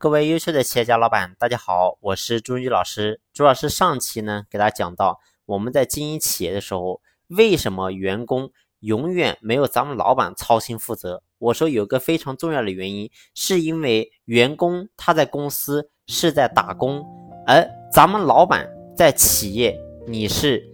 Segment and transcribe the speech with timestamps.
[0.00, 3.20] 各位优秀的企业家老板，大家好，我是朱玉老师。
[3.32, 11.24] 朱老师上期呢给大家讲到，我们在经营企业的时候，为什么员工永远没有咱们老板操心负责？
[11.38, 17.04] 我说有个非常重要的原因，是因为员工他在公司是在打工，
[17.44, 19.76] 而咱们老板在企业，
[20.06, 20.64] 你是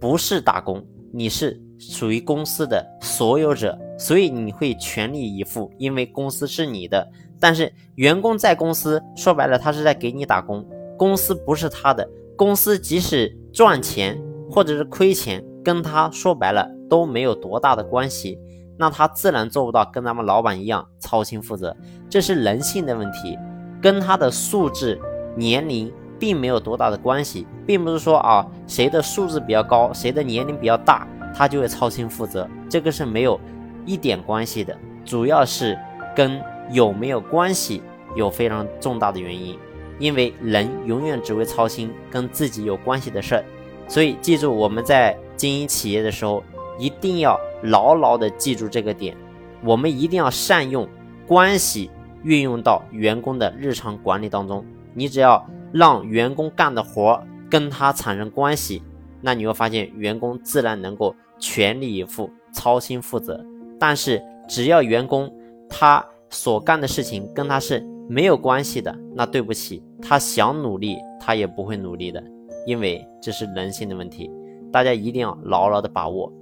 [0.00, 0.82] 不是打工？
[1.12, 7.10] 你是属于公司的所有者，所以你会全力以赴，因为公司是你的。
[7.40, 10.64] 但是员工在公司说白了，他是在给你打工，
[10.98, 12.06] 公司不是他的。
[12.36, 14.20] 公司即使赚钱
[14.50, 18.38] 或者是亏钱，跟他说白了都没有多大的关系。
[18.78, 21.76] 那他自然做不到跟咱们老板一样操心负责，
[22.08, 23.38] 这是人性的问题，
[23.80, 24.98] 跟他的素质、
[25.36, 33.40] 年龄并没有多大的关系，并不是说啊谁的素质比较高，谁的年龄比较大，他就会操心负责，这个是没有
[33.84, 35.78] 一点关系的，主要是
[36.14, 36.40] 跟。
[36.72, 37.82] 有没有关系？
[38.14, 39.58] 有非常重大的原因，
[39.98, 43.44] 因为人永远只会操心跟自己有关系的事儿，
[43.88, 46.44] 所以记住我们在经营企业的时候，
[46.78, 49.16] 一定要牢牢的记住这个点，
[49.64, 50.88] 我们一定要善用
[51.26, 51.90] 关系
[52.22, 54.64] 运用到员工的日常管理当中。
[54.94, 57.20] 你只要让员工干的活
[57.50, 58.80] 跟他产生关系，
[59.20, 63.44] 那你会发现员工自然能够全力以赴、操心负责。
[63.78, 65.32] 但是只要员工
[65.68, 66.04] 他。
[66.32, 72.22] 所干的事情跟他是没有关系的，那对不起，他想努力他也不会努力的，
[72.68, 74.30] 因为这是人性的问题，
[74.70, 76.32] 大家一定要牢牢的把握。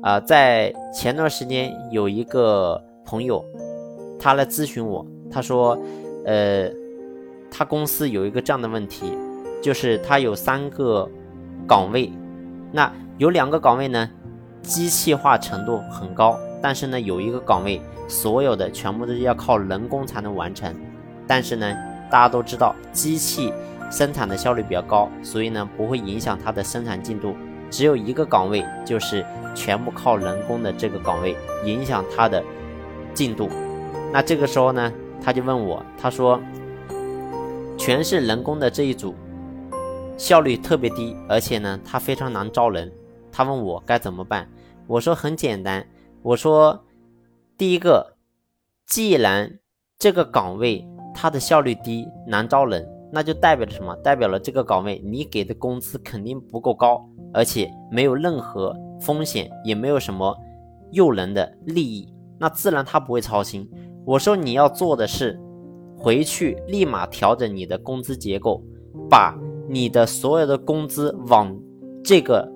[0.00, 3.44] 啊，在前段时间有一个朋友，
[4.18, 5.78] 他来咨询我，他说，
[6.24, 6.70] 呃，
[7.50, 9.12] 他公司有一个这样的问题，
[9.60, 11.06] 就是他有三个
[11.70, 12.12] 岗位，
[12.72, 14.10] 那有两个岗位呢，
[14.60, 16.36] 机器化程度很高。
[16.60, 20.74] 但是呢，有一个岗位，所有的全部都要靠人工才能完成。
[21.28, 21.72] 但是呢，
[22.10, 23.52] 大家都知道，机器
[23.88, 27.36] 生产的效率比较高，所以呢，不会影响它的生产进度。
[27.70, 32.42] 只有一个岗位，就是全部靠人工的这个岗位，影响它的
[33.14, 33.48] 进度。
[34.12, 34.92] 那这个时候呢，
[35.22, 36.40] 他就问我，他说，
[37.78, 39.14] 全是人工的这一组，
[40.20, 42.92] 效率特别低，而且呢，他非常难招人。
[43.32, 44.46] 他问我该怎么办，
[44.86, 45.82] 我说很简单。
[46.20, 46.78] 我说，
[47.56, 48.18] 第一个，
[48.86, 49.58] 既然
[49.98, 53.96] 这个岗位它的效率低，难招人，那就代表着什么？
[54.04, 57.02] 代表了这个岗位你给的工资肯定不够高，
[57.32, 60.36] 而且没有任何风险，也没有什么
[60.90, 63.66] 诱人的利益，那自然他不会操心。
[64.04, 65.40] 我说你要做的是，
[65.96, 68.62] 回去立马调整你的工资结构，
[69.08, 69.34] 把
[69.70, 71.56] 你的所有的工资往
[72.04, 72.46] 这个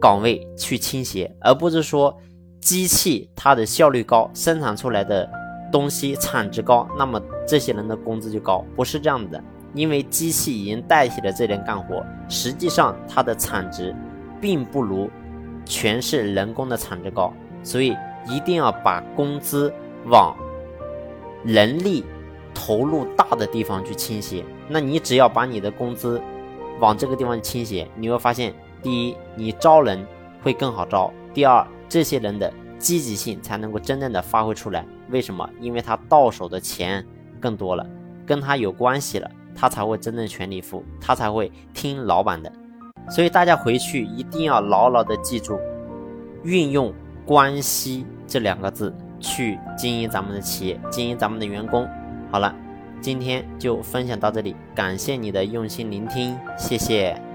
[0.00, 2.16] 岗位去倾斜，而不是说。
[2.62, 5.26] 机器它的效率高，生产出来的
[5.72, 9.42] 东西产值高，那么这些人的工资就高，不是这样的。
[9.72, 13.96] 因为机器已经代替了这点干活，实际上它的产值
[14.42, 15.08] 并不如
[15.64, 17.32] 全是人工的产值高，
[17.62, 17.96] 所以
[18.28, 19.72] 一定要把工资
[20.04, 20.36] 往
[21.42, 22.04] 人力
[22.52, 24.44] 投入大的地方去倾斜。
[24.68, 26.20] 那你只要把你的工资
[26.80, 28.52] 往这个地方倾斜，你会发现，
[28.82, 30.04] 第一，你招人
[30.42, 34.84] 会更好招；第二，这些人的积极性才能够真正的发挥出来。
[35.10, 35.48] 为什么？
[35.60, 37.04] 因为他到手的钱
[37.38, 37.86] 更多了，
[38.26, 42.50] 跟他有关系了，他才会真正全力以赴，他才会听老板的。
[43.08, 45.58] 所以大家回去一定要牢牢的记住，
[46.44, 46.92] 运用
[47.26, 51.86] 关系这两个字去经营咱们的企业，经营咱们的员工。
[52.30, 52.54] 好了，
[53.00, 57.29] 今天就分享到这里，感谢你的用心聆听，谢谢。